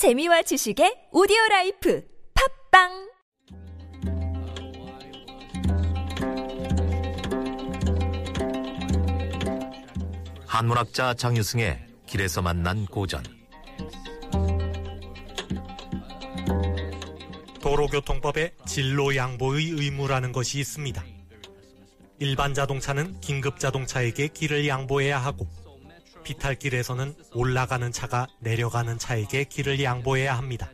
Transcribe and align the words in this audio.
재미와 0.00 0.40
지식의 0.40 1.08
오디오 1.12 1.36
life 1.50 2.02
팟빵 2.72 3.10
한문학자 10.46 11.12
장유승의 11.12 11.86
길에서 12.06 12.40
만난 12.40 12.86
고전 12.86 13.22
도로교통법에 17.60 18.54
진로 18.66 19.14
양보의 19.14 19.66
의무라는 19.66 20.32
것이 20.32 20.60
있습니다. 20.60 21.04
일반 22.20 22.54
자동차는 22.54 23.20
긴급 23.20 23.58
자동차에게 23.58 24.28
길을 24.28 24.66
양보해야 24.66 25.18
하고 25.18 25.46
비탈길에서는 26.30 27.14
올라가는 27.34 27.90
차가 27.90 28.28
내려가는 28.38 28.98
차에게 28.98 29.44
길을 29.44 29.82
양보해야 29.82 30.36
합니다. 30.36 30.70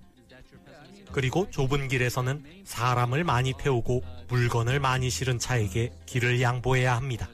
그리고 1.12 1.48
좁은 1.51 1.88
길에서는 1.88 2.45
사람을 2.65 3.24
많이 3.24 3.55
태우고 3.59 4.02
물건을 4.29 4.80
많이 4.80 5.09
실은 5.09 5.38
차에게 5.38 5.92
길을 6.05 6.42
양보해야 6.42 6.95
합니다. 6.95 7.29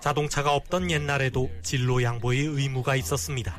자동차가 0.00 0.54
없던 0.54 0.90
옛날에도 0.90 1.50
진로 1.62 2.02
양보의 2.02 2.40
의무가 2.40 2.96
있었습니다. 2.96 3.58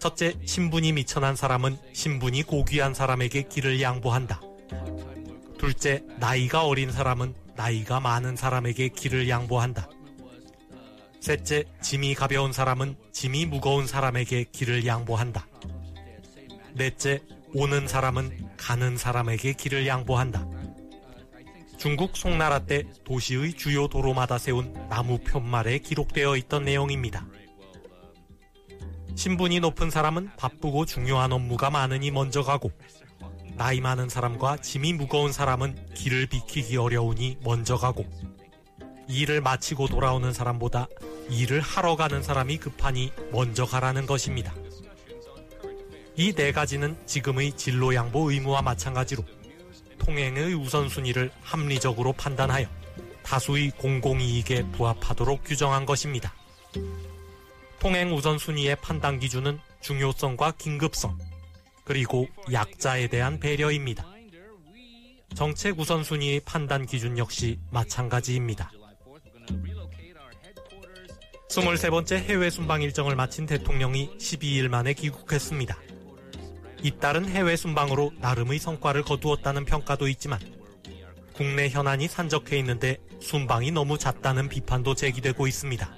첫째, 0.00 0.34
신분이 0.44 0.92
미천한 0.92 1.36
사람은 1.36 1.78
신분이 1.92 2.42
고귀한 2.42 2.92
사람에게 2.92 3.42
길을 3.42 3.80
양보한다. 3.80 4.40
둘째, 5.58 6.02
나이가 6.18 6.66
어린 6.66 6.90
사람은 6.90 7.34
나이가 7.54 8.00
많은 8.00 8.36
사람에게 8.36 8.88
길을 8.88 9.28
양보한다. 9.28 9.88
셋째, 11.26 11.64
짐이 11.82 12.14
가벼운 12.14 12.52
사람은 12.52 12.94
짐이 13.10 13.46
무거운 13.46 13.88
사람에게 13.88 14.44
길을 14.52 14.86
양보한다. 14.86 15.48
넷째, 16.74 17.20
오는 17.52 17.88
사람은 17.88 18.50
가는 18.56 18.96
사람에게 18.96 19.54
길을 19.54 19.88
양보한다. 19.88 20.46
중국 21.78 22.16
송나라 22.16 22.60
때 22.60 22.84
도시의 23.04 23.54
주요 23.54 23.88
도로마다 23.88 24.38
세운 24.38 24.72
나무 24.88 25.18
편말에 25.18 25.78
기록되어 25.78 26.36
있던 26.36 26.64
내용입니다. 26.64 27.26
신분이 29.16 29.58
높은 29.58 29.90
사람은 29.90 30.30
바쁘고 30.36 30.86
중요한 30.86 31.32
업무가 31.32 31.70
많으니 31.70 32.12
먼저 32.12 32.44
가고, 32.44 32.70
나이 33.56 33.80
많은 33.80 34.08
사람과 34.08 34.58
짐이 34.58 34.92
무거운 34.92 35.32
사람은 35.32 35.88
길을 35.92 36.26
비키기 36.26 36.76
어려우니 36.76 37.38
먼저 37.42 37.76
가고, 37.76 38.06
일을 39.08 39.40
마치고 39.40 39.88
돌아오는 39.88 40.32
사람보다 40.32 40.88
일을 41.30 41.60
하러 41.60 41.96
가는 41.96 42.22
사람이 42.22 42.58
급하니 42.58 43.12
먼저 43.32 43.64
가라는 43.64 44.06
것입니다. 44.06 44.54
이 46.16 46.32
네 46.32 46.50
가지는 46.50 46.96
지금의 47.06 47.52
진로 47.56 47.94
양보 47.94 48.30
의무와 48.30 48.62
마찬가지로 48.62 49.22
통행의 49.98 50.54
우선순위를 50.54 51.30
합리적으로 51.42 52.12
판단하여 52.12 52.66
다수의 53.22 53.72
공공이익에 53.76 54.70
부합하도록 54.72 55.42
규정한 55.44 55.84
것입니다. 55.84 56.32
통행 57.80 58.14
우선순위의 58.14 58.76
판단 58.76 59.18
기준은 59.18 59.58
중요성과 59.80 60.52
긴급성, 60.52 61.18
그리고 61.84 62.28
약자에 62.50 63.08
대한 63.08 63.38
배려입니다. 63.38 64.06
정책 65.34 65.78
우선순위의 65.78 66.40
판단 66.46 66.86
기준 66.86 67.18
역시 67.18 67.58
마찬가지입니다. 67.70 68.70
23번째 71.48 72.16
해외 72.16 72.50
순방 72.50 72.82
일정을 72.82 73.14
마친 73.14 73.46
대통령이 73.46 74.10
12일 74.18 74.68
만에 74.68 74.92
귀국했습니다. 74.94 75.76
잇따른 76.82 77.28
해외 77.28 77.56
순방으로 77.56 78.12
나름의 78.18 78.58
성과를 78.58 79.02
거두었다는 79.02 79.64
평가도 79.64 80.08
있지만 80.08 80.40
국내 81.32 81.68
현안이 81.68 82.08
산적해 82.08 82.58
있는데 82.58 82.98
순방이 83.20 83.70
너무 83.70 83.96
잦다는 83.96 84.48
비판도 84.48 84.94
제기되고 84.94 85.46
있습니다. 85.46 85.88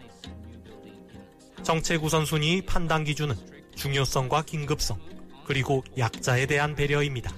정책 1.62 2.04
우선순위의 2.04 2.62
판단 2.62 3.04
기준은 3.04 3.34
중요성과 3.74 4.42
긴급성, 4.42 4.98
그리고 5.46 5.82
약자에 5.96 6.46
대한 6.46 6.74
배려입니다. 6.74 7.32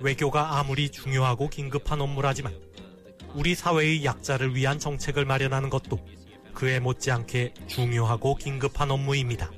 외교가 0.00 0.58
아무리 0.58 0.90
중요하고 0.90 1.48
긴급한 1.48 2.00
업무라지만 2.00 2.54
우리 3.34 3.54
사회의 3.54 4.04
약자를 4.04 4.54
위한 4.54 4.78
정책을 4.78 5.24
마련하는 5.24 5.70
것도 5.70 5.98
그에 6.54 6.80
못지않게 6.80 7.54
중요하고 7.66 8.36
긴급한 8.36 8.90
업무입니다. 8.90 9.50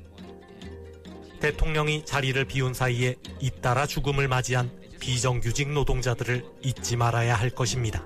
대통령이 1.39 2.03
자리를 2.05 2.43
비운 2.45 2.73
사이에 2.73 3.15
잇따라 3.39 3.85
죽음을 3.85 4.27
맞이한 4.27 4.71
비정규직 4.99 5.71
노동자들을 5.71 6.43
잊지 6.63 6.95
말아야 6.97 7.35
할 7.35 7.51
것입니다. 7.51 8.05